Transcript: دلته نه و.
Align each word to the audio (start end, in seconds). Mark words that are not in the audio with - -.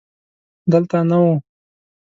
دلته 0.71 0.99
نه 1.09 1.17
و. 1.27 1.27